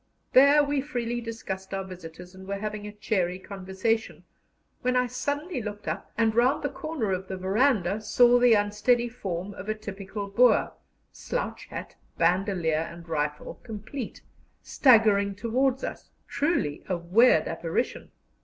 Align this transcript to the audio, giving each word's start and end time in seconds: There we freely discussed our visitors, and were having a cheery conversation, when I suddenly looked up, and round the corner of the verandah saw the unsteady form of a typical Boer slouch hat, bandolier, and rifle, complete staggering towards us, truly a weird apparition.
There 0.33 0.63
we 0.63 0.81
freely 0.81 1.21
discussed 1.21 1.75
our 1.75 1.83
visitors, 1.83 2.33
and 2.33 2.47
were 2.47 2.55
having 2.57 2.87
a 2.87 2.91
cheery 2.91 3.37
conversation, 3.37 4.23
when 4.81 4.95
I 4.95 5.05
suddenly 5.05 5.61
looked 5.61 5.87
up, 5.87 6.11
and 6.17 6.33
round 6.33 6.63
the 6.63 6.69
corner 6.71 7.11
of 7.11 7.27
the 7.27 7.37
verandah 7.37 8.01
saw 8.01 8.39
the 8.39 8.55
unsteady 8.55 9.07
form 9.09 9.53
of 9.53 9.69
a 9.69 9.75
typical 9.75 10.27
Boer 10.27 10.73
slouch 11.11 11.67
hat, 11.67 11.93
bandolier, 12.17 12.89
and 12.91 13.07
rifle, 13.07 13.59
complete 13.63 14.23
staggering 14.63 15.35
towards 15.35 15.83
us, 15.83 16.09
truly 16.27 16.83
a 16.89 16.97
weird 16.97 17.47
apparition. 17.47 18.09